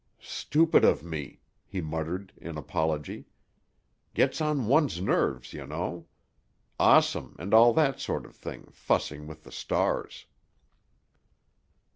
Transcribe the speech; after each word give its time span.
"Stupid 0.23 0.83
of 0.83 1.03
me," 1.03 1.41
he 1.63 1.79
muttered, 1.79 2.33
in 2.37 2.57
apology. 2.57 3.25
"Gets 4.15 4.41
on 4.41 4.65
one's 4.65 4.99
nerves, 4.99 5.53
you 5.53 5.63
know. 5.67 6.07
Awesome, 6.79 7.35
and 7.37 7.53
all 7.53 7.71
that 7.73 7.99
sort 7.99 8.25
of 8.25 8.35
thing, 8.35 8.65
fussing 8.71 9.27
with 9.27 9.43
the 9.43 9.51
stars." 9.51 10.25